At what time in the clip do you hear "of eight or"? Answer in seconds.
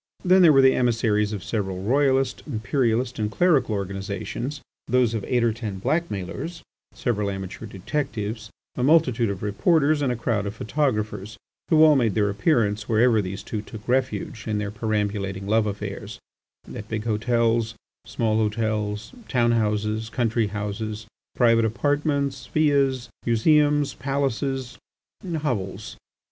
5.13-5.53